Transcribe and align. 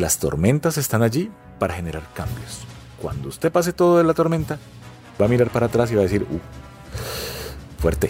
Las 0.00 0.16
tormentas 0.16 0.78
están 0.78 1.02
allí 1.02 1.30
para 1.58 1.74
generar 1.74 2.02
cambios. 2.14 2.60
Cuando 3.02 3.28
usted 3.28 3.52
pase 3.52 3.74
todo 3.74 3.98
de 3.98 4.04
la 4.04 4.14
tormenta, 4.14 4.58
va 5.20 5.26
a 5.26 5.28
mirar 5.28 5.50
para 5.50 5.66
atrás 5.66 5.92
y 5.92 5.94
va 5.94 6.00
a 6.00 6.04
decir, 6.04 6.22
uh, 6.22 6.40
fuerte. 7.78 8.08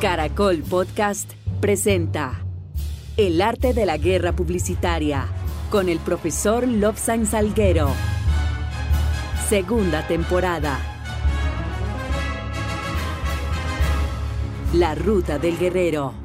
Caracol 0.00 0.62
Podcast 0.62 1.28
presenta 1.60 2.44
El 3.16 3.42
arte 3.42 3.74
de 3.74 3.84
la 3.84 3.96
guerra 3.96 4.30
publicitaria 4.30 5.26
con 5.70 5.88
el 5.88 5.98
profesor 5.98 6.68
Lobsan 6.68 7.26
Salguero. 7.26 7.90
Segunda 9.48 10.06
temporada. 10.06 10.78
La 14.72 14.94
ruta 14.94 15.40
del 15.40 15.58
guerrero. 15.58 16.21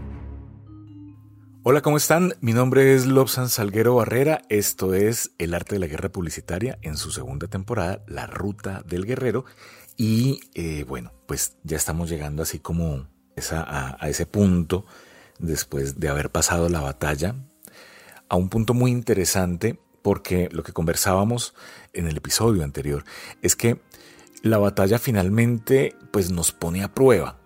Hola, 1.69 1.81
¿cómo 1.81 1.97
están? 1.97 2.33
Mi 2.39 2.53
nombre 2.53 2.95
es 2.95 3.07
Lobsan 3.07 3.49
Salguero 3.49 3.95
Barrera. 3.95 4.43
Esto 4.47 4.93
es 4.93 5.31
El 5.37 5.53
arte 5.53 5.75
de 5.75 5.79
la 5.79 5.87
guerra 5.87 6.07
publicitaria 6.07 6.79
en 6.81 6.95
su 6.95 7.11
segunda 7.11 7.49
temporada, 7.49 8.05
La 8.07 8.25
ruta 8.25 8.83
del 8.87 9.05
guerrero. 9.05 9.43
Y 9.97 10.39
eh, 10.55 10.85
bueno, 10.87 11.11
pues 11.25 11.57
ya 11.63 11.75
estamos 11.75 12.09
llegando 12.09 12.41
así 12.41 12.59
como 12.59 13.09
a, 13.51 13.97
ese 14.07 14.25
punto, 14.25 14.85
después 15.39 15.99
de 15.99 16.07
haber 16.07 16.31
pasado 16.31 16.69
la 16.69 16.79
batalla, 16.79 17.35
a 18.29 18.37
un 18.37 18.47
punto 18.47 18.73
muy 18.73 18.91
interesante 18.91 19.77
porque 20.01 20.47
lo 20.53 20.63
que 20.63 20.71
conversábamos 20.71 21.53
en 21.91 22.07
el 22.07 22.15
episodio 22.15 22.63
anterior 22.63 23.03
es 23.41 23.57
que 23.57 23.81
la 24.41 24.57
batalla 24.57 24.99
finalmente 24.99 25.97
pues 26.11 26.31
nos 26.31 26.53
pone 26.53 26.81
a 26.81 26.93
prueba, 26.93 27.41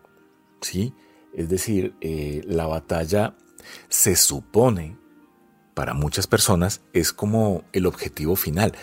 ¿sí? 0.62 0.94
Es 1.34 1.50
decir, 1.50 1.96
eh, 2.02 2.44
la 2.46 2.68
batalla 2.68 3.36
se 3.90 4.16
supone, 4.16 4.98
para 5.74 5.94
muchas 5.94 6.28
personas, 6.28 6.82
es 6.94 7.14
como 7.14 7.64
el 7.74 7.86
objetivo 7.86 8.36
final. 8.36 8.74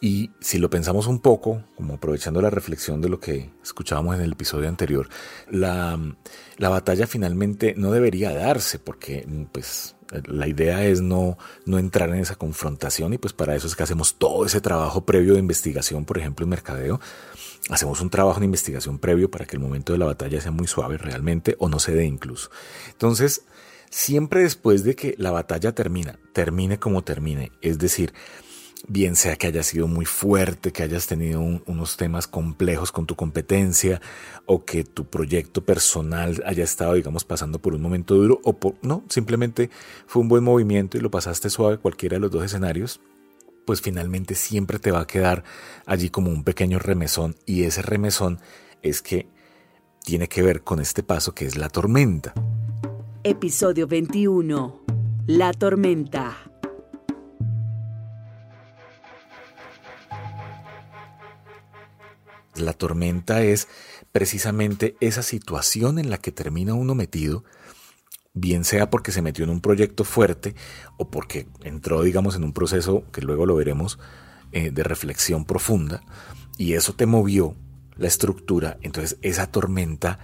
Y 0.00 0.30
si 0.40 0.58
lo 0.58 0.68
pensamos 0.68 1.06
un 1.06 1.20
poco, 1.20 1.62
como 1.74 1.94
aprovechando 1.94 2.42
la 2.42 2.50
reflexión 2.50 3.00
de 3.00 3.08
lo 3.08 3.18
que 3.18 3.50
escuchábamos 3.62 4.16
en 4.16 4.20
el 4.20 4.32
episodio 4.32 4.68
anterior, 4.68 5.08
la, 5.50 5.98
la 6.58 6.68
batalla 6.68 7.06
finalmente 7.06 7.74
no 7.76 7.90
debería 7.90 8.34
darse 8.34 8.78
porque 8.78 9.26
pues 9.52 9.96
la 10.26 10.46
idea 10.46 10.84
es 10.84 11.00
no, 11.00 11.38
no 11.64 11.78
entrar 11.78 12.10
en 12.10 12.16
esa 12.16 12.36
confrontación 12.36 13.14
y 13.14 13.18
pues 13.18 13.32
para 13.32 13.54
eso 13.56 13.66
es 13.66 13.74
que 13.74 13.82
hacemos 13.82 14.16
todo 14.16 14.46
ese 14.46 14.60
trabajo 14.60 15.04
previo 15.04 15.34
de 15.34 15.40
investigación, 15.40 16.04
por 16.04 16.18
ejemplo, 16.18 16.44
en 16.44 16.50
mercadeo. 16.50 17.00
Hacemos 17.70 18.00
un 18.00 18.10
trabajo 18.10 18.38
de 18.38 18.46
investigación 18.46 18.98
previo 18.98 19.30
para 19.30 19.46
que 19.46 19.56
el 19.56 19.62
momento 19.62 19.92
de 19.92 19.98
la 19.98 20.06
batalla 20.06 20.40
sea 20.40 20.52
muy 20.52 20.66
suave 20.66 20.98
realmente 20.98 21.56
o 21.58 21.68
no 21.68 21.78
se 21.78 21.94
dé 21.94 22.04
incluso. 22.04 22.50
Entonces, 22.90 23.42
siempre 23.90 24.42
después 24.42 24.84
de 24.84 24.94
que 24.94 25.14
la 25.18 25.30
batalla 25.30 25.72
termina, 25.74 26.18
termine 26.32 26.78
como 26.78 27.02
termine, 27.02 27.52
es 27.62 27.78
decir, 27.78 28.12
bien 28.88 29.16
sea 29.16 29.36
que 29.36 29.46
haya 29.46 29.62
sido 29.62 29.88
muy 29.88 30.04
fuerte, 30.04 30.72
que 30.72 30.82
hayas 30.82 31.06
tenido 31.06 31.40
unos 31.40 31.96
temas 31.96 32.26
complejos 32.26 32.92
con 32.92 33.06
tu 33.06 33.16
competencia 33.16 34.00
o 34.46 34.64
que 34.64 34.84
tu 34.84 35.06
proyecto 35.06 35.64
personal 35.64 36.42
haya 36.46 36.64
estado, 36.64 36.94
digamos, 36.94 37.24
pasando 37.24 37.58
por 37.58 37.74
un 37.74 37.82
momento 37.82 38.14
duro 38.14 38.40
o 38.44 38.54
por, 38.54 38.74
no, 38.82 39.04
simplemente 39.08 39.70
fue 40.06 40.22
un 40.22 40.28
buen 40.28 40.44
movimiento 40.44 40.96
y 40.96 41.00
lo 41.00 41.10
pasaste 41.10 41.50
suave 41.50 41.78
cualquiera 41.78 42.16
de 42.16 42.20
los 42.20 42.30
dos 42.30 42.44
escenarios, 42.44 43.00
pues 43.64 43.80
finalmente 43.80 44.34
siempre 44.34 44.78
te 44.78 44.92
va 44.92 45.00
a 45.00 45.06
quedar 45.06 45.42
allí 45.86 46.08
como 46.08 46.30
un 46.30 46.44
pequeño 46.44 46.78
remesón 46.78 47.34
y 47.46 47.64
ese 47.64 47.82
remesón 47.82 48.40
es 48.82 49.02
que 49.02 49.28
tiene 50.04 50.28
que 50.28 50.42
ver 50.42 50.62
con 50.62 50.80
este 50.80 51.02
paso 51.02 51.34
que 51.34 51.46
es 51.46 51.56
la 51.56 51.68
tormenta. 51.68 52.32
Episodio 53.28 53.88
21. 53.88 54.84
La 55.26 55.52
tormenta. 55.52 56.36
La 62.54 62.72
tormenta 62.72 63.42
es 63.42 63.66
precisamente 64.12 64.94
esa 65.00 65.24
situación 65.24 65.98
en 65.98 66.08
la 66.08 66.18
que 66.18 66.30
termina 66.30 66.74
uno 66.74 66.94
metido, 66.94 67.42
bien 68.32 68.62
sea 68.62 68.90
porque 68.90 69.10
se 69.10 69.22
metió 69.22 69.42
en 69.42 69.50
un 69.50 69.60
proyecto 69.60 70.04
fuerte 70.04 70.54
o 70.96 71.10
porque 71.10 71.48
entró, 71.64 72.02
digamos, 72.02 72.36
en 72.36 72.44
un 72.44 72.52
proceso 72.52 73.02
que 73.10 73.22
luego 73.22 73.44
lo 73.44 73.56
veremos 73.56 73.98
eh, 74.52 74.70
de 74.70 74.84
reflexión 74.84 75.44
profunda 75.44 76.00
y 76.58 76.74
eso 76.74 76.94
te 76.94 77.06
movió 77.06 77.56
la 77.96 78.06
estructura. 78.06 78.78
Entonces 78.82 79.18
esa 79.22 79.50
tormenta 79.50 80.20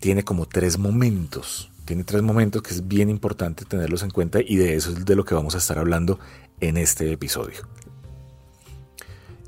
tiene 0.00 0.24
como 0.24 0.46
tres 0.46 0.78
momentos 0.78 1.70
tiene 1.90 2.04
tres 2.04 2.22
momentos 2.22 2.62
que 2.62 2.72
es 2.72 2.86
bien 2.86 3.10
importante 3.10 3.64
tenerlos 3.64 4.04
en 4.04 4.10
cuenta 4.10 4.38
y 4.40 4.54
de 4.54 4.76
eso 4.76 4.92
es 4.92 5.04
de 5.04 5.16
lo 5.16 5.24
que 5.24 5.34
vamos 5.34 5.56
a 5.56 5.58
estar 5.58 5.76
hablando 5.76 6.20
en 6.60 6.76
este 6.76 7.10
episodio. 7.10 7.66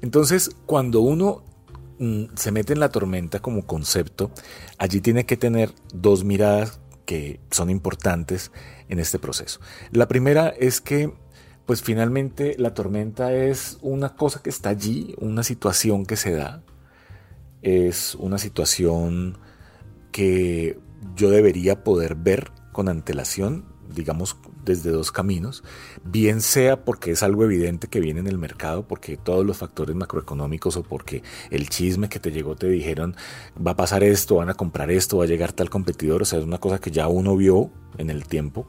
Entonces, 0.00 0.50
cuando 0.66 1.02
uno 1.02 1.44
mm, 2.00 2.24
se 2.34 2.50
mete 2.50 2.72
en 2.72 2.80
la 2.80 2.88
tormenta 2.88 3.38
como 3.38 3.64
concepto, 3.64 4.32
allí 4.76 5.00
tiene 5.00 5.24
que 5.24 5.36
tener 5.36 5.72
dos 5.94 6.24
miradas 6.24 6.80
que 7.06 7.38
son 7.52 7.70
importantes 7.70 8.50
en 8.88 8.98
este 8.98 9.20
proceso. 9.20 9.60
La 9.92 10.08
primera 10.08 10.48
es 10.48 10.80
que, 10.80 11.14
pues 11.64 11.80
finalmente 11.80 12.56
la 12.58 12.74
tormenta 12.74 13.32
es 13.32 13.78
una 13.82 14.16
cosa 14.16 14.42
que 14.42 14.50
está 14.50 14.70
allí, 14.70 15.14
una 15.18 15.44
situación 15.44 16.06
que 16.06 16.16
se 16.16 16.32
da, 16.32 16.64
es 17.62 18.16
una 18.16 18.38
situación 18.38 19.38
que 20.10 20.80
yo 21.16 21.30
debería 21.30 21.84
poder 21.84 22.14
ver 22.14 22.50
con 22.72 22.88
antelación, 22.88 23.64
digamos, 23.94 24.36
desde 24.64 24.90
dos 24.90 25.12
caminos, 25.12 25.62
bien 26.04 26.40
sea 26.40 26.84
porque 26.84 27.10
es 27.10 27.22
algo 27.22 27.44
evidente 27.44 27.88
que 27.88 28.00
viene 28.00 28.20
en 28.20 28.26
el 28.26 28.38
mercado, 28.38 28.86
porque 28.86 29.16
todos 29.16 29.44
los 29.44 29.58
factores 29.58 29.94
macroeconómicos 29.94 30.76
o 30.76 30.82
porque 30.82 31.22
el 31.50 31.68
chisme 31.68 32.08
que 32.08 32.20
te 32.20 32.30
llegó 32.30 32.56
te 32.56 32.68
dijeron 32.68 33.16
va 33.64 33.72
a 33.72 33.76
pasar 33.76 34.02
esto, 34.04 34.36
van 34.36 34.50
a 34.50 34.54
comprar 34.54 34.90
esto, 34.90 35.18
va 35.18 35.24
a 35.24 35.26
llegar 35.26 35.52
tal 35.52 35.68
competidor, 35.68 36.22
o 36.22 36.24
sea, 36.24 36.38
es 36.38 36.44
una 36.44 36.58
cosa 36.58 36.78
que 36.78 36.90
ya 36.90 37.08
uno 37.08 37.36
vio 37.36 37.70
en 37.98 38.10
el 38.10 38.24
tiempo, 38.26 38.66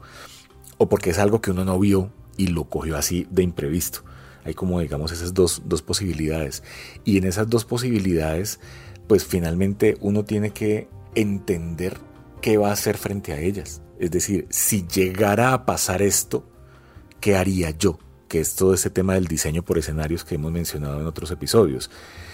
o 0.78 0.88
porque 0.88 1.10
es 1.10 1.18
algo 1.18 1.40
que 1.40 1.50
uno 1.50 1.64
no 1.64 1.78
vio 1.78 2.10
y 2.36 2.48
lo 2.48 2.64
cogió 2.64 2.96
así 2.96 3.26
de 3.30 3.42
imprevisto. 3.42 4.00
Hay 4.44 4.54
como, 4.54 4.80
digamos, 4.80 5.10
esas 5.10 5.32
dos, 5.32 5.62
dos 5.64 5.80
posibilidades. 5.80 6.62
Y 7.04 7.16
en 7.16 7.24
esas 7.24 7.48
dos 7.48 7.64
posibilidades, 7.64 8.60
pues 9.06 9.24
finalmente 9.24 9.96
uno 10.00 10.24
tiene 10.24 10.50
que 10.50 10.88
entender 11.14 11.98
qué 12.44 12.58
va 12.58 12.68
a 12.68 12.72
hacer 12.72 12.98
frente 12.98 13.32
a 13.32 13.40
ellas. 13.40 13.80
Es 13.98 14.10
decir, 14.10 14.46
si 14.50 14.86
llegara 14.86 15.54
a 15.54 15.64
pasar 15.64 16.02
esto, 16.02 16.46
¿qué 17.18 17.36
haría 17.36 17.70
yo? 17.70 17.98
Que 18.28 18.40
es 18.40 18.54
todo 18.54 18.74
ese 18.74 18.90
tema 18.90 19.14
del 19.14 19.28
diseño 19.28 19.62
por 19.62 19.78
escenarios 19.78 20.26
que 20.26 20.34
hemos 20.34 20.52
mencionado 20.52 21.00
en 21.00 21.06
otros 21.06 21.30
episodios. 21.30 21.90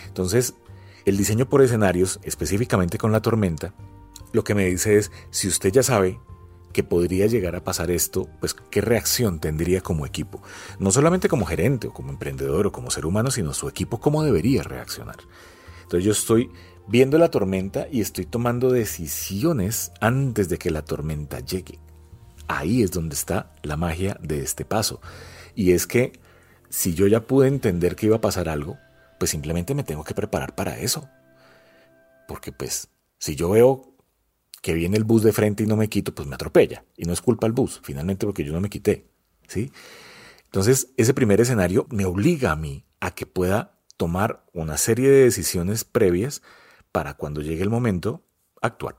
Entonces, 0.09 0.54
el 1.04 1.16
diseño 1.16 1.49
por 1.49 1.62
escenarios, 1.62 2.19
específicamente 2.25 2.99
con 2.99 3.12
la 3.12 3.22
tormenta, 3.22 3.72
lo 4.32 4.43
que 4.43 4.56
me 4.56 4.66
dice 4.66 4.99
es, 4.99 5.12
si 5.31 5.47
usted 5.47 5.70
ya 5.70 5.84
sabe 5.84 6.19
que 6.72 6.82
podría 6.82 7.28
llegar 7.28 7.54
a 7.54 7.62
pasar 7.62 7.93
esto, 7.93 8.28
pues 8.41 8.56
qué 8.69 8.81
reacción 8.81 9.38
tendría 9.38 9.81
como 9.81 10.06
equipo. 10.06 10.43
No 10.81 10.91
solamente 10.91 11.28
como 11.28 11.47
gerente 11.47 11.87
o 11.87 11.93
como 11.93 12.10
emprendedor 12.10 12.66
o 12.66 12.72
como 12.72 12.91
ser 12.91 13.06
humano, 13.06 13.31
sino 13.31 13.54
su 13.54 13.69
equipo 13.69 14.00
cómo 14.00 14.25
debería 14.25 14.65
reaccionar. 14.65 15.19
Entonces 15.82 16.04
yo 16.04 16.10
estoy 16.10 16.50
viendo 16.90 17.18
la 17.18 17.30
tormenta 17.30 17.86
y 17.88 18.00
estoy 18.00 18.26
tomando 18.26 18.72
decisiones 18.72 19.92
antes 20.00 20.48
de 20.48 20.58
que 20.58 20.70
la 20.70 20.82
tormenta 20.82 21.38
llegue. 21.38 21.78
Ahí 22.48 22.82
es 22.82 22.90
donde 22.90 23.14
está 23.14 23.54
la 23.62 23.76
magia 23.76 24.18
de 24.20 24.42
este 24.42 24.64
paso. 24.64 25.00
Y 25.54 25.70
es 25.70 25.86
que 25.86 26.18
si 26.68 26.94
yo 26.94 27.06
ya 27.06 27.20
pude 27.20 27.46
entender 27.46 27.94
que 27.94 28.06
iba 28.06 28.16
a 28.16 28.20
pasar 28.20 28.48
algo, 28.48 28.76
pues 29.20 29.30
simplemente 29.30 29.72
me 29.76 29.84
tengo 29.84 30.02
que 30.02 30.14
preparar 30.14 30.56
para 30.56 30.80
eso. 30.80 31.08
Porque 32.26 32.50
pues 32.50 32.88
si 33.18 33.36
yo 33.36 33.50
veo 33.50 33.94
que 34.60 34.74
viene 34.74 34.96
el 34.96 35.04
bus 35.04 35.22
de 35.22 35.32
frente 35.32 35.62
y 35.62 35.66
no 35.66 35.76
me 35.76 35.88
quito, 35.88 36.12
pues 36.12 36.26
me 36.26 36.34
atropella. 36.34 36.84
Y 36.96 37.04
no 37.04 37.12
es 37.12 37.22
culpa 37.22 37.46
del 37.46 37.52
bus, 37.52 37.80
finalmente 37.84 38.26
porque 38.26 38.43
yo 38.43 38.52
no 38.52 38.60
me 38.60 38.69
quité. 38.69 39.06
¿sí? 39.46 39.70
Entonces, 40.46 40.88
ese 40.96 41.14
primer 41.14 41.40
escenario 41.40 41.86
me 41.90 42.04
obliga 42.04 42.50
a 42.50 42.56
mí 42.56 42.84
a 42.98 43.12
que 43.12 43.26
pueda 43.26 43.78
tomar 43.96 44.44
una 44.52 44.76
serie 44.76 45.08
de 45.08 45.22
decisiones 45.22 45.84
previas 45.84 46.43
para 46.92 47.14
cuando 47.14 47.42
llegue 47.42 47.62
el 47.62 47.70
momento 47.70 48.22
actuar. 48.60 48.96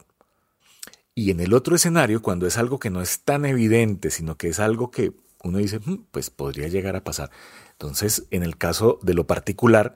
Y 1.14 1.32
en 1.32 1.40
el 1.40 1.54
otro 1.54 1.76
escenario, 1.76 2.22
cuando 2.22 2.48
es 2.48 2.58
algo 2.58 2.80
que 2.80 2.90
no 2.90 3.02
es 3.02 3.22
tan 3.22 3.46
evidente, 3.46 4.10
sino 4.10 4.38
que 4.38 4.48
es 4.48 4.60
algo 4.60 4.92
que 4.92 5.14
uno 5.44 5.58
dice, 5.58 5.80
hmm, 5.80 6.06
pues 6.12 6.30
podría 6.30 6.68
llegar 6.68 6.96
a 6.96 7.04
pasar. 7.04 7.32
Entonces, 7.74 8.28
en 8.32 8.44
el 8.44 8.58
caso 8.58 9.00
de 9.02 9.14
lo 9.14 9.28
particular, 9.28 9.96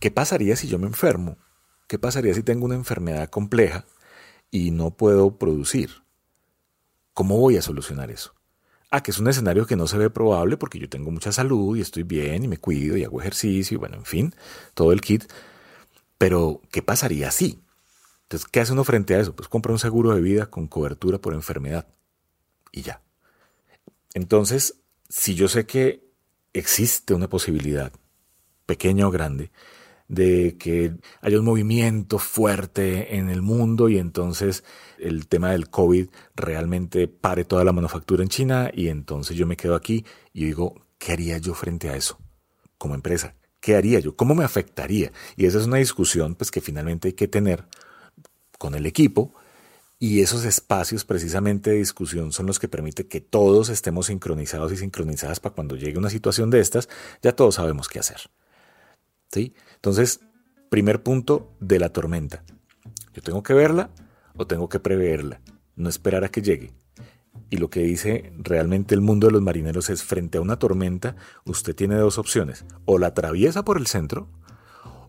¿qué 0.00 0.10
pasaría 0.10 0.56
si 0.56 0.68
yo 0.68 0.78
me 0.78 0.86
enfermo? 0.86 1.38
¿Qué 1.86 1.98
pasaría 1.98 2.34
si 2.34 2.42
tengo 2.42 2.64
una 2.64 2.74
enfermedad 2.74 3.28
compleja 3.30 3.84
y 4.50 4.70
no 4.70 4.90
puedo 4.90 5.38
producir? 5.38 6.02
¿Cómo 7.14 7.38
voy 7.38 7.56
a 7.56 7.62
solucionar 7.62 8.10
eso? 8.10 8.34
Ah, 8.90 9.02
que 9.02 9.10
es 9.10 9.18
un 9.18 9.28
escenario 9.28 9.66
que 9.66 9.76
no 9.76 9.86
se 9.86 9.98
ve 9.98 10.10
probable 10.10 10.56
porque 10.56 10.78
yo 10.78 10.88
tengo 10.88 11.10
mucha 11.10 11.32
salud 11.32 11.76
y 11.76 11.80
estoy 11.80 12.02
bien 12.02 12.44
y 12.44 12.48
me 12.48 12.58
cuido 12.58 12.96
y 12.96 13.04
hago 13.04 13.20
ejercicio 13.20 13.76
y 13.76 13.78
bueno, 13.78 13.96
en 13.96 14.04
fin, 14.04 14.34
todo 14.74 14.92
el 14.92 15.00
kit. 15.00 15.24
Pero, 16.18 16.62
¿qué 16.70 16.82
pasaría 16.82 17.30
si? 17.30 17.62
Entonces, 18.22 18.48
¿qué 18.50 18.60
hace 18.60 18.72
uno 18.72 18.84
frente 18.84 19.14
a 19.14 19.20
eso? 19.20 19.34
Pues 19.34 19.48
compra 19.48 19.72
un 19.72 19.78
seguro 19.78 20.14
de 20.14 20.20
vida 20.20 20.46
con 20.46 20.66
cobertura 20.66 21.18
por 21.18 21.34
enfermedad. 21.34 21.86
Y 22.72 22.82
ya. 22.82 23.02
Entonces, 24.14 24.80
si 25.08 25.34
yo 25.34 25.48
sé 25.48 25.66
que 25.66 26.10
existe 26.52 27.14
una 27.14 27.28
posibilidad, 27.28 27.92
pequeña 28.66 29.06
o 29.06 29.10
grande, 29.10 29.50
de 30.08 30.56
que 30.58 30.96
haya 31.20 31.38
un 31.38 31.44
movimiento 31.44 32.18
fuerte 32.18 33.16
en 33.16 33.30
el 33.30 33.42
mundo 33.42 33.88
y 33.88 33.98
entonces 33.98 34.64
el 34.98 35.26
tema 35.28 35.50
del 35.50 35.70
COVID 35.70 36.08
realmente 36.36 37.08
pare 37.08 37.44
toda 37.44 37.64
la 37.64 37.72
manufactura 37.72 38.22
en 38.22 38.28
China 38.28 38.70
y 38.72 38.88
entonces 38.88 39.36
yo 39.36 39.46
me 39.46 39.56
quedo 39.56 39.74
aquí 39.74 40.04
y 40.32 40.44
digo, 40.44 40.74
¿qué 40.98 41.12
haría 41.12 41.38
yo 41.38 41.54
frente 41.54 41.88
a 41.88 41.96
eso 41.96 42.18
como 42.78 42.94
empresa? 42.94 43.34
¿Qué 43.64 43.74
haría 43.74 43.98
yo? 43.98 44.14
¿Cómo 44.14 44.34
me 44.34 44.44
afectaría? 44.44 45.10
Y 45.38 45.46
esa 45.46 45.56
es 45.56 45.64
una 45.64 45.78
discusión 45.78 46.34
pues 46.34 46.50
que 46.50 46.60
finalmente 46.60 47.08
hay 47.08 47.14
que 47.14 47.28
tener 47.28 47.64
con 48.58 48.74
el 48.74 48.84
equipo 48.84 49.32
y 49.98 50.20
esos 50.20 50.44
espacios 50.44 51.06
precisamente 51.06 51.70
de 51.70 51.76
discusión 51.76 52.30
son 52.30 52.44
los 52.44 52.58
que 52.58 52.68
permiten 52.68 53.08
que 53.08 53.22
todos 53.22 53.70
estemos 53.70 54.08
sincronizados 54.08 54.70
y 54.72 54.76
sincronizadas 54.76 55.40
para 55.40 55.54
cuando 55.54 55.76
llegue 55.76 55.96
una 55.96 56.10
situación 56.10 56.50
de 56.50 56.60
estas, 56.60 56.90
ya 57.22 57.34
todos 57.34 57.54
sabemos 57.54 57.88
qué 57.88 58.00
hacer. 58.00 58.20
¿Sí? 59.32 59.54
Entonces, 59.76 60.20
primer 60.68 61.02
punto 61.02 61.56
de 61.58 61.78
la 61.78 61.88
tormenta. 61.88 62.44
Yo 63.14 63.22
tengo 63.22 63.42
que 63.42 63.54
verla 63.54 63.88
o 64.36 64.46
tengo 64.46 64.68
que 64.68 64.78
preverla, 64.78 65.40
no 65.74 65.88
esperar 65.88 66.22
a 66.22 66.28
que 66.28 66.42
llegue. 66.42 66.74
Y 67.50 67.58
lo 67.58 67.70
que 67.70 67.80
dice 67.80 68.32
realmente 68.38 68.94
el 68.94 69.00
mundo 69.00 69.26
de 69.26 69.32
los 69.32 69.42
marineros 69.42 69.90
es, 69.90 70.02
frente 70.02 70.38
a 70.38 70.40
una 70.40 70.58
tormenta, 70.58 71.16
usted 71.44 71.74
tiene 71.74 71.96
dos 71.96 72.18
opciones. 72.18 72.64
O 72.84 72.98
la 72.98 73.08
atraviesa 73.08 73.64
por 73.64 73.78
el 73.78 73.86
centro 73.86 74.28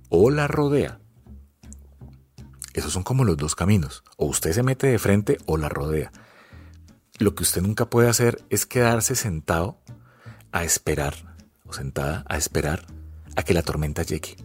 o 0.09 0.29
la 0.29 0.47
rodea. 0.47 0.99
Esos 2.73 2.91
son 2.91 3.03
como 3.03 3.23
los 3.23 3.37
dos 3.37 3.55
caminos. 3.55 4.03
O 4.17 4.25
usted 4.27 4.51
se 4.51 4.63
mete 4.63 4.87
de 4.87 4.99
frente 4.99 5.37
o 5.45 5.57
la 5.57 5.69
rodea. 5.69 6.11
Lo 7.17 7.33
que 7.33 7.43
usted 7.43 7.61
nunca 7.61 7.89
puede 7.89 8.09
hacer 8.09 8.43
es 8.49 8.65
quedarse 8.65 9.15
sentado 9.15 9.79
a 10.51 10.63
esperar, 10.63 11.15
o 11.65 11.73
sentada 11.73 12.25
a 12.27 12.37
esperar 12.37 12.85
a 13.35 13.43
que 13.43 13.53
la 13.53 13.63
tormenta 13.63 14.03
llegue 14.03 14.35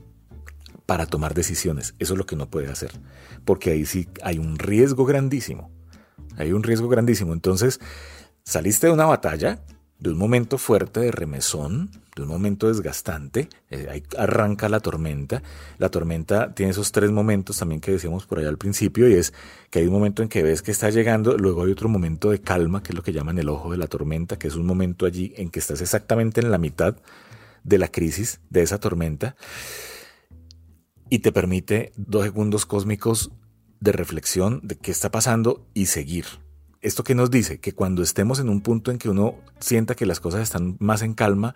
para 0.87 1.07
tomar 1.07 1.35
decisiones. 1.35 1.95
Eso 1.99 2.15
es 2.15 2.19
lo 2.19 2.27
que 2.27 2.37
no 2.37 2.49
puede 2.51 2.71
hacer. 2.71 2.93
Porque 3.45 3.71
ahí 3.71 3.85
sí 3.85 4.09
hay 4.23 4.39
un 4.39 4.59
riesgo 4.59 5.05
grandísimo 5.05 5.71
hay 6.37 6.53
un 6.53 6.63
riesgo 6.63 6.89
grandísimo. 6.89 7.33
Entonces, 7.33 7.81
saliste 8.45 8.87
de 8.87 8.93
una 8.93 9.07
batalla, 9.07 9.63
de 9.99 10.11
un 10.11 10.19
momento 10.19 10.57
fuerte 10.57 11.01
de 11.01 11.11
remesón, 11.11 11.91
de 12.17 12.23
un 12.23 12.29
momento 12.29 12.69
desgastante, 12.69 13.49
eh, 13.69 13.87
ahí 13.91 14.03
arranca 14.17 14.69
la 14.69 14.81
tormenta. 14.81 15.43
La 15.79 15.91
tormenta 15.91 16.55
tiene 16.55 16.73
esos 16.73 16.91
tres 16.91 17.11
momentos 17.11 17.59
también 17.59 17.81
que 17.81 17.93
decíamos 17.93 18.27
por 18.27 18.39
allá 18.39 18.49
al 18.49 18.57
principio, 18.57 19.09
y 19.09 19.15
es 19.15 19.35
que 19.69 19.81
hay 19.81 19.87
un 19.87 19.93
momento 19.93 20.23
en 20.23 20.29
que 20.29 20.43
ves 20.43 20.63
que 20.63 20.71
está 20.71 20.89
llegando, 20.91 21.37
luego 21.37 21.65
hay 21.65 21.73
otro 21.73 21.89
momento 21.89 22.31
de 22.31 22.41
calma, 22.41 22.83
que 22.83 22.93
es 22.93 22.97
lo 22.97 23.03
que 23.03 23.13
llaman 23.13 23.39
el 23.39 23.49
ojo 23.51 23.71
de 23.73 23.77
la 23.77 23.87
tormenta, 23.87 24.39
que 24.39 24.49
es 24.49 24.55
un 24.55 24.67
momento 24.67 25.05
allí 25.05 25.35
en 25.37 25.51
que 25.51 25.59
estás 25.59 25.83
exactamente 25.83 26.41
en 26.41 26.51
la 26.51 26.59
mitad 26.59 26.97
de 27.63 27.79
la 27.79 27.89
crisis 27.89 28.41
de 28.49 28.63
esa 28.63 28.81
tormenta, 28.81 29.37
y 31.11 31.19
te 31.19 31.31
permite 31.33 31.93
dos 31.97 32.23
segundos 32.25 32.65
cósmicos 32.65 33.33
de 33.81 33.93
reflexión 33.93 34.61
de 34.63 34.77
qué 34.77 34.91
está 34.91 35.11
pasando 35.11 35.67
y 35.75 35.87
seguir. 35.87 36.27
¿Esto 36.83 37.05
que 37.05 37.15
nos 37.15 37.31
dice? 37.31 37.61
Que 37.61 37.75
cuando 37.75 38.03
estemos 38.03 38.39
en 38.39 38.49
un 38.49 38.61
punto 38.63 38.91
en 38.91 38.99
que 38.99 39.11
uno 39.11 39.35
sienta 39.59 39.95
que 39.95 40.07
las 40.07 40.21
cosas 40.21 40.43
están 40.43 40.77
más 40.79 41.03
en 41.03 41.15
calma, 41.15 41.55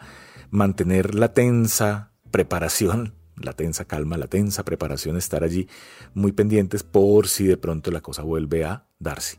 mantener 0.50 1.14
la 1.14 1.32
tensa 1.32 2.12
preparación, 2.30 3.14
la 3.36 3.52
tensa 3.52 3.84
calma, 3.84 4.16
la 4.16 4.26
tensa 4.26 4.64
preparación, 4.64 5.16
estar 5.16 5.44
allí 5.44 5.68
muy 6.12 6.32
pendientes 6.32 6.82
por 6.82 7.28
si 7.28 7.46
de 7.46 7.56
pronto 7.56 7.90
la 7.90 8.00
cosa 8.00 8.22
vuelve 8.22 8.64
a 8.64 8.86
darse. 8.98 9.38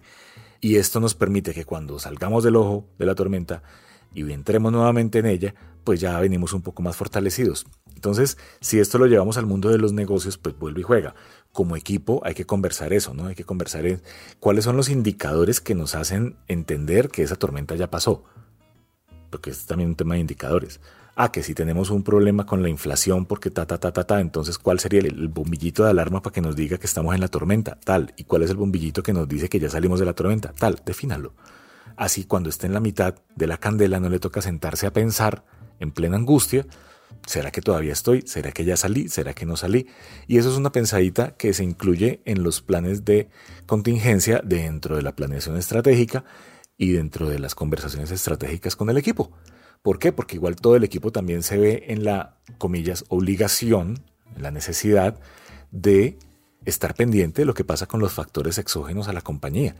Y 0.60 0.78
esto 0.78 1.00
nos 1.00 1.14
permite 1.14 1.54
que 1.54 1.66
cuando 1.66 2.00
salgamos 2.00 2.44
del 2.44 2.56
ojo 2.56 2.90
de 2.98 3.06
la 3.06 3.14
tormenta 3.14 3.62
y 4.16 4.32
entremos 4.32 4.72
nuevamente 4.72 5.20
en 5.20 5.28
ella, 5.28 5.54
pues 5.84 6.00
ya 6.00 6.20
venimos 6.20 6.54
un 6.54 6.62
poco 6.62 6.82
más 6.82 6.96
fortalecidos. 6.96 7.68
Entonces, 7.94 8.38
si 8.60 8.80
esto 8.80 8.98
lo 8.98 9.06
llevamos 9.06 9.38
al 9.38 9.46
mundo 9.46 9.70
de 9.70 9.78
los 9.78 9.94
negocios, 9.94 10.38
pues 10.38 10.58
vuelve 10.58 10.82
y 10.82 10.84
juega. 10.84 11.16
Como 11.52 11.76
equipo 11.76 12.22
hay 12.26 12.34
que 12.34 12.46
conversar 12.46 12.94
eso, 12.94 13.14
¿no? 13.14 13.28
Hay 13.28 13.36
que 13.36 13.46
conversar 13.46 13.86
en 13.86 14.02
cuáles 14.40 14.66
son 14.66 14.78
los 14.78 14.90
indicadores 14.90 15.62
que 15.62 15.76
nos 15.76 15.96
hacen 15.96 16.36
entender 16.48 17.10
que 17.10 17.24
esa 17.24 17.36
tormenta 17.36 17.76
ya 17.76 17.90
pasó. 17.90 18.24
Porque 19.30 19.52
es 19.52 19.66
también 19.66 19.90
un 19.90 19.96
tema 19.96 20.16
de 20.16 20.22
indicadores. 20.22 20.80
Ah, 21.18 21.32
que 21.32 21.44
si 21.44 21.54
tenemos 21.54 21.92
un 21.92 22.04
problema 22.04 22.46
con 22.46 22.62
la 22.62 22.68
inflación 22.68 23.26
porque 23.26 23.50
ta, 23.50 23.66
ta, 23.66 23.80
ta, 23.80 23.94
ta, 23.94 24.04
ta, 24.04 24.20
entonces 24.20 24.58
¿cuál 24.58 24.82
sería 24.82 25.00
el, 25.00 25.30
bombillito 25.30 25.86
de 25.86 25.92
alarma 25.92 26.22
para 26.22 26.34
que 26.34 26.42
nos 26.42 26.58
diga 26.58 26.78
que 26.78 26.88
estamos 26.88 27.16
en 27.16 27.22
la 27.22 27.30
tormenta? 27.30 27.80
Tal. 27.86 28.14
¿Y 28.18 28.26
cuál 28.26 28.44
es 28.44 28.50
el 28.50 28.58
bombillito 28.58 29.02
que 29.02 29.14
nos 29.14 29.28
dice 29.28 29.48
que 29.48 29.60
ya 29.60 29.70
salimos 29.70 30.00
de 30.00 30.06
la 30.06 30.14
tormenta? 30.14 30.54
Tal. 30.58 30.82
Defínalo. 30.86 31.34
Así 31.97 32.25
cuando 32.25 32.50
esté 32.50 32.68
en 32.68 32.74
la 32.74 32.80
mitad 32.80 33.15
de 33.36 33.47
la 33.47 33.57
candela 33.57 34.00
no 34.00 34.09
le 34.09 34.19
toca 34.19 34.42
sentarse 34.42 34.88
a 34.88 34.94
pensar 34.94 35.45
en 35.80 35.92
plena 35.92 36.18
angustia, 36.18 36.65
¿será 37.25 37.51
que 37.51 37.62
todavía 37.62 37.94
estoy? 37.94 38.24
¿Será 38.25 38.51
que 38.51 38.65
ya 38.65 38.77
salí? 38.77 39.07
¿Será 39.09 39.33
que 39.33 39.45
no 39.45 39.57
salí? 39.57 39.88
Y 40.27 40.38
eso 40.38 40.51
es 40.51 40.57
una 40.57 40.71
pensadita 40.71 41.36
que 41.38 41.53
se 41.53 41.63
incluye 41.63 42.21
en 42.25 42.44
los 42.44 42.62
planes 42.62 43.06
de 43.06 43.30
contingencia 43.65 44.42
dentro 44.44 44.95
de 44.95 45.03
la 45.03 45.15
planeación 45.15 45.57
estratégica 45.57 46.24
y 46.77 46.92
dentro 46.92 47.30
de 47.30 47.39
las 47.39 47.56
conversaciones 47.56 48.12
estratégicas 48.12 48.75
con 48.75 48.89
el 48.89 48.97
equipo. 48.97 49.31
¿Por 49.81 50.00
qué? 50.00 50.12
Porque 50.12 50.36
igual 50.36 50.56
todo 50.56 50.75
el 50.75 50.83
equipo 50.83 51.12
también 51.12 51.44
se 51.44 51.57
ve 51.57 51.86
en 51.88 52.03
la, 52.03 52.38
comillas, 52.57 53.06
obligación, 53.07 54.03
en 54.36 54.44
la 54.44 54.51
necesidad 54.51 55.19
de 55.71 56.18
estar 56.65 56.95
pendiente 56.95 57.44
de 57.44 57.45
lo 57.45 57.53
que 57.53 57.63
pasa 57.63 57.86
con 57.86 58.00
los 58.00 58.13
factores 58.13 58.57
exógenos 58.57 59.07
a 59.07 59.13
la 59.13 59.21
compañía. 59.21 59.75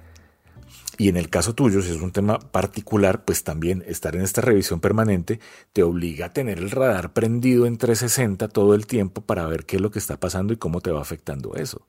Y 0.98 1.10
en 1.10 1.18
el 1.18 1.30
caso 1.30 1.54
tuyo, 1.54 1.82
si 1.82 1.92
es 1.92 2.02
un 2.02 2.12
tema 2.12 2.40
particular, 2.40 3.26
pues 3.26 3.44
también 3.44 3.84
estar 3.86 4.16
en 4.16 4.22
esta 4.22 4.42
revisión 4.42 4.80
permanente 4.80 5.40
te 5.74 5.84
obliga 5.84 6.28
a 6.28 6.34
tener 6.34 6.60
el 6.60 6.72
radar 6.72 7.14
prendido 7.14 7.66
en 7.66 7.78
360 7.78 8.48
todo 8.48 8.74
el 8.76 8.88
tiempo 8.88 9.22
para 9.22 9.46
ver 9.48 9.66
qué 9.66 9.76
es 9.76 9.82
lo 9.82 9.92
que 9.92 10.00
está 10.00 10.20
pasando 10.20 10.54
y 10.54 10.58
cómo 10.58 10.80
te 10.80 10.92
va 10.92 11.02
afectando 11.02 11.56
eso. 11.56 11.88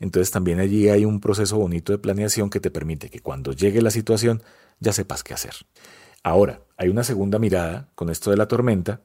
Entonces 0.00 0.30
también 0.30 0.58
allí 0.58 0.88
hay 0.88 1.04
un 1.04 1.20
proceso 1.20 1.58
bonito 1.58 1.92
de 1.92 1.98
planeación 1.98 2.50
que 2.50 2.60
te 2.60 2.70
permite 2.70 3.10
que 3.10 3.20
cuando 3.20 3.52
llegue 3.52 3.82
la 3.82 3.90
situación 3.90 4.42
ya 4.80 4.92
sepas 4.92 5.22
qué 5.22 5.34
hacer. 5.34 5.54
Ahora, 6.22 6.62
hay 6.76 6.88
una 6.88 7.04
segunda 7.04 7.38
mirada 7.38 7.90
con 7.94 8.08
esto 8.08 8.30
de 8.30 8.38
la 8.38 8.48
tormenta 8.48 9.02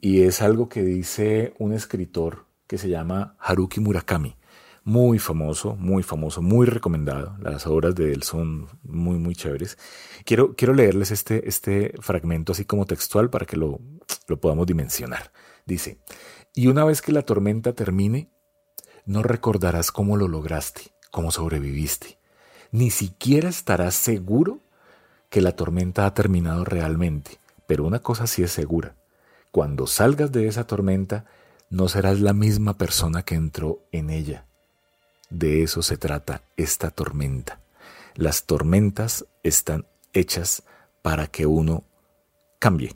y 0.00 0.22
es 0.22 0.42
algo 0.42 0.68
que 0.68 0.82
dice 0.82 1.54
un 1.58 1.72
escritor 1.72 2.46
que 2.66 2.78
se 2.78 2.88
llama 2.88 3.36
Haruki 3.38 3.80
Murakami 3.80 4.36
muy 4.84 5.18
famoso, 5.18 5.76
muy 5.76 6.02
famoso, 6.02 6.42
muy 6.42 6.66
recomendado. 6.66 7.36
Las 7.40 7.66
obras 7.66 7.94
de 7.94 8.12
él 8.12 8.22
son 8.22 8.68
muy, 8.82 9.18
muy 9.18 9.34
chéveres. 9.34 9.78
Quiero, 10.24 10.54
quiero 10.56 10.74
leerles 10.74 11.10
este, 11.10 11.48
este 11.48 11.94
fragmento 12.00 12.52
así 12.52 12.64
como 12.64 12.86
textual 12.86 13.30
para 13.30 13.46
que 13.46 13.56
lo, 13.56 13.80
lo 14.26 14.40
podamos 14.40 14.66
dimensionar. 14.66 15.32
Dice, 15.66 16.00
y 16.54 16.66
una 16.66 16.84
vez 16.84 17.00
que 17.00 17.12
la 17.12 17.22
tormenta 17.22 17.72
termine, 17.74 18.30
no 19.04 19.22
recordarás 19.22 19.92
cómo 19.92 20.16
lo 20.16 20.28
lograste, 20.28 20.92
cómo 21.10 21.30
sobreviviste. 21.30 22.18
Ni 22.72 22.90
siquiera 22.90 23.48
estarás 23.48 23.94
seguro 23.94 24.60
que 25.28 25.40
la 25.40 25.52
tormenta 25.52 26.06
ha 26.06 26.14
terminado 26.14 26.64
realmente. 26.64 27.38
Pero 27.66 27.84
una 27.84 28.00
cosa 28.00 28.26
sí 28.26 28.42
es 28.42 28.50
segura. 28.50 28.96
Cuando 29.50 29.86
salgas 29.86 30.32
de 30.32 30.48
esa 30.48 30.66
tormenta, 30.66 31.26
no 31.70 31.88
serás 31.88 32.20
la 32.20 32.32
misma 32.32 32.76
persona 32.76 33.22
que 33.22 33.34
entró 33.34 33.86
en 33.92 34.10
ella 34.10 34.46
de 35.32 35.62
eso 35.62 35.82
se 35.82 35.96
trata 35.96 36.42
esta 36.56 36.90
tormenta. 36.90 37.60
Las 38.14 38.44
tormentas 38.44 39.26
están 39.42 39.86
hechas 40.12 40.62
para 41.00 41.26
que 41.26 41.46
uno 41.46 41.84
cambie 42.58 42.94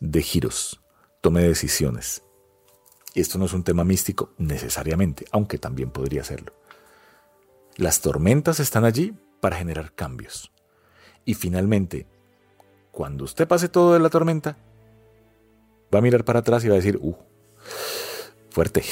de 0.00 0.22
giros, 0.22 0.80
tome 1.20 1.42
decisiones. 1.42 2.24
Y 3.14 3.20
esto 3.20 3.38
no 3.38 3.44
es 3.44 3.52
un 3.52 3.62
tema 3.62 3.84
místico 3.84 4.32
necesariamente, 4.38 5.24
aunque 5.30 5.58
también 5.58 5.90
podría 5.90 6.24
serlo. 6.24 6.52
Las 7.76 8.00
tormentas 8.00 8.58
están 8.60 8.84
allí 8.84 9.14
para 9.40 9.56
generar 9.56 9.92
cambios. 9.94 10.50
Y 11.24 11.34
finalmente, 11.34 12.06
cuando 12.90 13.24
usted 13.24 13.46
pase 13.46 13.68
todo 13.68 13.92
de 13.92 14.00
la 14.00 14.10
tormenta, 14.10 14.56
va 15.94 16.00
a 16.00 16.02
mirar 16.02 16.24
para 16.24 16.40
atrás 16.40 16.64
y 16.64 16.68
va 16.68 16.74
a 16.74 16.76
decir, 16.76 16.98
uh, 17.00 17.16
fuerte, 18.50 18.82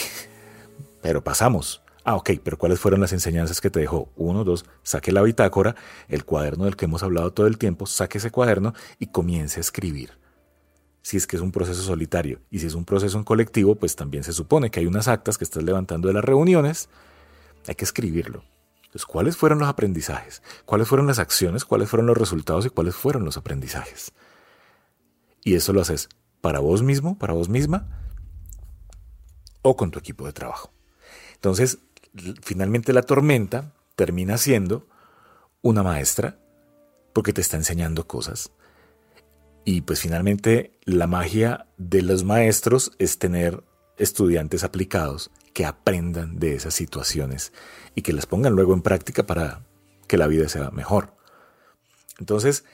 pero 1.03 1.23
pasamos. 1.25 1.83
Ah, 2.05 2.17
ok, 2.17 2.31
pero 2.43 2.57
¿cuáles 2.57 2.81
fueron 2.81 3.01
las 3.01 3.13
enseñanzas 3.13 3.61
que 3.61 3.71
te 3.71 3.81
dejó? 3.81 4.11
Uno, 4.17 4.45
dos, 4.45 4.65
saque 4.83 5.13
la 5.13 5.23
bitácora, 5.23 5.77
el 6.09 6.25
cuaderno 6.25 6.65
del 6.65 6.77
que 6.77 6.87
hemos 6.87 7.03
hablado 7.03 7.33
todo 7.33 7.47
el 7.47 7.59
tiempo, 7.59 7.87
saque 7.87 8.19
ese 8.19 8.31
cuaderno 8.31 8.73
y 8.99 9.09
comience 9.09 9.61
a 9.61 9.63
escribir. 9.63 10.19
Si 11.03 11.17
es 11.17 11.27
que 11.27 11.37
es 11.37 11.43
un 11.43 11.53
proceso 11.53 11.83
solitario 11.83 12.41
y 12.51 12.59
si 12.59 12.67
es 12.67 12.75
un 12.75 12.85
proceso 12.85 13.19
en 13.19 13.25
colectivo, 13.25 13.75
pues 13.75 13.97
también 13.97 14.25
se 14.25 14.33
supone 14.33 14.71
que 14.71 14.81
hay 14.81 14.87
unas 14.87 15.09
actas 15.09 15.39
que 15.39 15.45
estás 15.45 15.63
levantando 15.63 16.09
de 16.09 16.15
las 16.15 16.25
reuniones, 16.25 16.89
hay 17.67 17.75
que 17.75 17.85
escribirlo. 17.85 18.45
Entonces, 18.77 19.05
¿cuáles 19.05 19.37
fueron 19.37 19.59
los 19.59 19.69
aprendizajes? 19.69 20.43
¿Cuáles 20.65 20.89
fueron 20.89 21.07
las 21.07 21.19
acciones? 21.19 21.65
¿Cuáles 21.67 21.91
fueron 21.91 22.07
los 22.07 22.17
resultados? 22.17 22.65
¿Y 22.65 22.71
cuáles 22.71 22.95
fueron 22.95 23.25
los 23.25 23.37
aprendizajes? 23.37 24.13
Y 25.45 25.55
eso 25.55 25.73
lo 25.75 25.83
haces 25.83 26.09
para 26.41 26.61
vos 26.61 26.83
mismo, 26.83 27.19
para 27.19 27.35
vos 27.35 27.49
misma 27.49 27.87
o 29.63 29.77
con 29.77 29.91
tu 29.91 29.99
equipo 29.99 30.25
de 30.25 30.33
trabajo. 30.33 30.73
Entonces, 31.35 31.79
finalmente 32.43 32.93
la 32.93 33.03
tormenta 33.03 33.73
termina 33.97 34.39
siendo 34.39 34.87
una 35.63 35.83
maestra 35.83 36.39
porque 37.13 37.33
te 37.33 37.41
está 37.41 37.57
enseñando 37.57 38.07
cosas 38.07 38.53
Y 39.65 39.83
pues 39.83 40.01
finalmente 40.01 40.79
la 40.85 41.07
magia 41.07 41.67
de 41.77 42.03
los 42.03 42.25
maestros 42.25 42.93
es 42.99 43.19
tener 43.19 43.65
estudiantes 43.97 44.65
aplicados 44.65 45.31
que 45.53 45.67
aprendan 45.67 46.39
de 46.39 46.55
esas 46.55 46.75
situaciones 46.75 47.53
y 47.95 48.03
que 48.03 48.13
las 48.13 48.27
pongan 48.27 48.55
luego 48.55 48.73
en 48.75 48.83
práctica 48.83 49.27
para 49.27 49.67
que 50.07 50.17
la 50.17 50.29
vida 50.29 50.49
sea 50.49 50.71
mejor. 50.71 51.17
Entonces, 52.19 52.65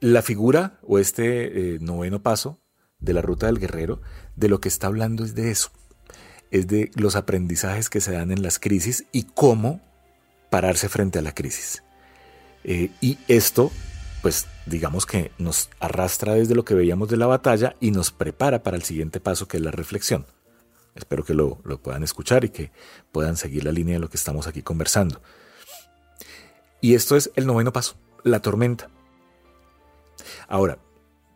la 0.00 0.22
figura 0.22 0.78
o 0.82 0.98
este 0.98 1.74
eh, 1.74 1.78
noveno 1.80 2.22
paso 2.22 2.58
de 2.98 3.12
la 3.12 3.22
ruta 3.22 3.46
del 3.46 3.58
guerrero, 3.58 4.00
de 4.36 4.48
lo 4.48 4.60
que 4.60 4.68
está 4.68 4.88
hablando 4.88 5.24
es 5.24 5.34
de 5.34 5.50
eso, 5.50 5.70
es 6.50 6.66
de 6.66 6.90
los 6.94 7.16
aprendizajes 7.16 7.88
que 7.90 8.00
se 8.00 8.12
dan 8.12 8.30
en 8.30 8.42
las 8.42 8.58
crisis 8.58 9.04
y 9.12 9.24
cómo 9.24 9.80
pararse 10.50 10.88
frente 10.88 11.18
a 11.18 11.22
la 11.22 11.34
crisis. 11.34 11.82
Eh, 12.64 12.90
y 13.00 13.18
esto, 13.28 13.70
pues 14.22 14.46
digamos 14.66 15.06
que 15.06 15.30
nos 15.38 15.70
arrastra 15.80 16.34
desde 16.34 16.54
lo 16.54 16.64
que 16.64 16.74
veíamos 16.74 17.08
de 17.08 17.16
la 17.16 17.26
batalla 17.26 17.76
y 17.80 17.90
nos 17.90 18.10
prepara 18.10 18.62
para 18.62 18.76
el 18.76 18.82
siguiente 18.82 19.20
paso 19.20 19.48
que 19.48 19.56
es 19.56 19.62
la 19.62 19.70
reflexión. 19.70 20.26
Espero 20.94 21.24
que 21.24 21.34
lo, 21.34 21.60
lo 21.64 21.80
puedan 21.80 22.02
escuchar 22.02 22.44
y 22.44 22.50
que 22.50 22.72
puedan 23.12 23.36
seguir 23.36 23.64
la 23.64 23.72
línea 23.72 23.94
de 23.94 24.00
lo 24.00 24.10
que 24.10 24.16
estamos 24.16 24.46
aquí 24.46 24.62
conversando. 24.62 25.22
Y 26.80 26.94
esto 26.94 27.16
es 27.16 27.30
el 27.36 27.46
noveno 27.46 27.72
paso, 27.72 27.96
la 28.24 28.40
tormenta. 28.40 28.90
Ahora, 30.48 30.78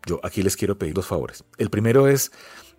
yo 0.06 0.20
aquí 0.22 0.42
les 0.42 0.56
quiero 0.56 0.78
pedir 0.78 0.94
dos 0.94 1.06
favores. 1.06 1.44
El 1.56 1.70
primero 1.70 2.08
es, 2.08 2.32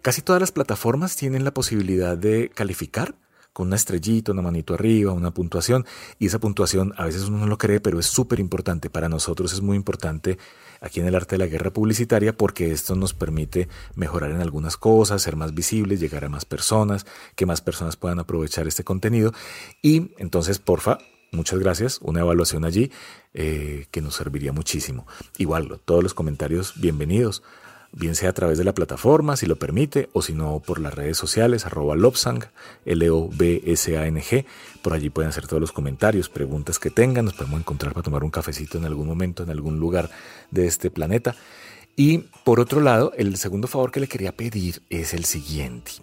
casi 0.05 0.21
todas 0.21 0.39
las 0.39 0.51
plataformas 0.51 1.15
tienen 1.15 1.43
la 1.43 1.51
posibilidad 1.51 2.15
de 2.15 2.51
calificar 2.53 3.15
con 3.53 3.65
una 3.65 3.75
estrellita, 3.75 4.33
una 4.33 4.43
manito 4.43 4.75
arriba, 4.75 5.12
una 5.13 5.31
puntuación. 5.31 5.83
Y 6.19 6.27
esa 6.27 6.38
puntuación 6.38 6.93
a 6.95 7.05
veces 7.05 7.24
uno 7.24 7.39
no 7.39 7.47
lo 7.47 7.57
cree, 7.57 7.79
pero 7.79 8.00
es 8.00 8.05
súper 8.05 8.39
importante. 8.39 8.91
Para 8.91 9.09
nosotros 9.09 9.51
es 9.51 9.62
muy 9.62 9.75
importante 9.75 10.38
aquí 10.79 11.00
en 11.00 11.07
el 11.07 11.15
arte 11.15 11.33
de 11.33 11.39
la 11.39 11.47
guerra 11.47 11.74
publicitaria 11.74 12.38
porque 12.38 12.71
esto 12.71 12.93
nos 12.93 13.15
permite 13.15 13.67
mejorar 13.95 14.29
en 14.29 14.41
algunas 14.41 14.77
cosas, 14.77 15.24
ser 15.24 15.38
más 15.38 15.55
visibles, 15.55 16.00
llegar 16.00 16.24
a 16.24 16.29
más 16.29 16.45
personas, 16.45 17.07
que 17.35 17.47
más 17.47 17.62
personas 17.62 17.95
puedan 17.95 18.19
aprovechar 18.19 18.67
este 18.67 18.83
contenido. 18.83 19.33
Y 19.81 20.12
entonces, 20.19 20.59
porfa, 20.59 21.00
muchas 21.31 21.57
gracias. 21.57 21.97
Una 22.03 22.19
evaluación 22.19 22.63
allí 22.63 22.91
eh, 23.33 23.88
que 23.89 24.01
nos 24.01 24.13
serviría 24.13 24.51
muchísimo. 24.51 25.07
Igual, 25.39 25.79
todos 25.83 26.03
los 26.03 26.13
comentarios 26.13 26.79
bienvenidos 26.79 27.41
bien 27.96 28.14
sea 28.16 28.30
a 28.30 28.34
través 28.34 28.58
de 28.58 28.66
la 28.66 28.74
plataforma, 28.74 29.38
si 29.38 29.46
lo 29.46 29.56
permite, 29.56 30.10
o 30.14 30.22
si 30.22 30.34
no 30.34 30.60
por 30.60 30.80
las 30.80 30.94
redes 30.94 31.18
sociales, 31.18 31.66
arroba 31.66 31.96
Lobsang, 31.96 32.44
L-O-B-S-A-N-G. 32.86 34.46
Por 34.82 34.94
allí 34.94 35.10
pueden 35.10 35.30
hacer 35.30 35.48
todos 35.48 35.62
los 35.62 35.72
comentarios, 35.72 36.30
preguntas 36.30 36.78
que 36.78 36.90
tengan. 36.90 37.25
Nos 37.25 37.34
podemos 37.34 37.62
encontrar 37.62 37.94
para 37.94 38.04
tomar 38.04 38.24
un 38.24 38.32
cafecito 38.32 38.78
en 38.78 38.86
algún 38.86 39.08
momento, 39.08 39.44
en 39.44 39.50
algún 39.50 39.80
lugar 39.80 40.10
de 40.52 40.68
este 40.68 40.92
planeta. 40.92 41.36
Y 41.96 42.20
por 42.44 42.60
otro 42.60 42.82
lado, 42.82 43.14
el 43.18 43.38
segundo 43.38 43.68
favor 43.68 43.92
que 43.92 44.02
le 44.02 44.08
quería 44.08 44.34
pedir 44.36 44.82
es 44.90 45.14
el 45.14 45.24
siguiente. 45.24 45.94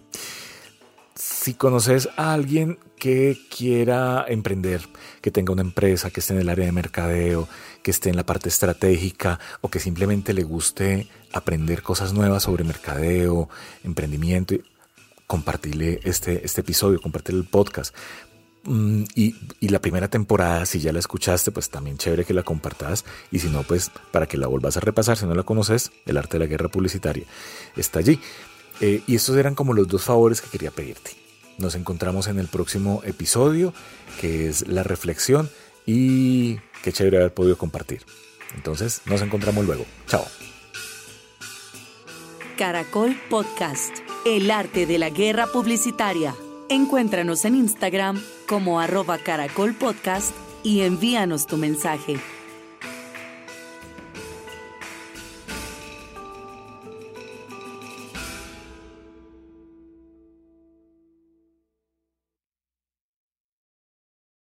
Si 1.15 1.53
conoces 1.53 2.09
a 2.17 2.33
alguien 2.33 2.79
que 2.97 3.37
quiera 3.55 4.25
emprender, 4.27 4.81
que 5.21 5.29
tenga 5.29 5.53
una 5.53 5.61
empresa, 5.61 6.09
que 6.09 6.21
esté 6.21 6.33
en 6.33 6.39
el 6.39 6.49
área 6.49 6.65
de 6.65 6.71
mercadeo, 6.71 7.47
que 7.83 7.91
esté 7.91 8.09
en 8.09 8.15
la 8.15 8.25
parte 8.25 8.49
estratégica 8.49 9.39
o 9.61 9.69
que 9.69 9.79
simplemente 9.79 10.33
le 10.33 10.43
guste 10.43 11.07
aprender 11.31 11.83
cosas 11.83 12.13
nuevas 12.13 12.43
sobre 12.43 12.63
mercadeo, 12.63 13.49
emprendimiento, 13.83 14.55
compartirle 15.27 15.99
este, 16.03 16.45
este 16.45 16.61
episodio, 16.61 16.99
compartirle 16.99 17.41
el 17.41 17.47
podcast. 17.47 17.95
Mm, 18.63 19.03
y, 19.13 19.35
y, 19.59 19.69
la 19.69 19.79
primera 19.79 20.07
temporada, 20.07 20.65
si 20.65 20.79
ya 20.79 20.93
la 20.93 20.99
escuchaste, 20.99 21.51
pues 21.51 21.69
también 21.69 21.97
chévere 21.97 22.23
que 22.23 22.33
la 22.33 22.43
compartas. 22.43 23.03
Y 23.29 23.39
si 23.39 23.49
no, 23.49 23.63
pues 23.63 23.91
para 24.11 24.25
que 24.25 24.37
la 24.37 24.47
vuelvas 24.47 24.77
a 24.77 24.79
repasar, 24.79 25.17
si 25.17 25.25
no 25.25 25.35
la 25.35 25.43
conoces, 25.43 25.91
el 26.05 26.17
arte 26.17 26.37
de 26.37 26.45
la 26.45 26.49
guerra 26.49 26.69
publicitaria 26.69 27.25
está 27.75 27.99
allí. 27.99 28.19
Eh, 28.81 29.01
y 29.07 29.15
estos 29.15 29.37
eran 29.37 29.55
como 29.55 29.73
los 29.73 29.87
dos 29.87 30.03
favores 30.03 30.41
que 30.41 30.49
quería 30.49 30.71
pedirte. 30.71 31.11
Nos 31.57 31.75
encontramos 31.75 32.27
en 32.27 32.39
el 32.39 32.47
próximo 32.47 33.01
episodio, 33.05 33.73
que 34.19 34.49
es 34.49 34.67
la 34.67 34.83
reflexión. 34.83 35.49
Y 35.85 36.57
qué 36.81 36.91
chévere 36.91 37.17
haber 37.17 37.33
podido 37.33 37.57
compartir. 37.57 38.03
Entonces, 38.55 39.01
nos 39.05 39.21
encontramos 39.21 39.65
luego. 39.65 39.85
Chao. 40.07 40.25
Caracol 42.57 43.15
Podcast, 43.29 43.97
el 44.25 44.51
arte 44.51 44.85
de 44.85 44.97
la 44.97 45.09
guerra 45.09 45.47
publicitaria. 45.47 46.35
Encuéntranos 46.69 47.45
en 47.45 47.55
Instagram 47.55 48.21
como 48.47 48.79
arroba 48.79 49.17
Caracol 49.17 49.73
Podcast 49.73 50.31
y 50.63 50.81
envíanos 50.81 51.45
tu 51.45 51.57
mensaje. 51.57 52.19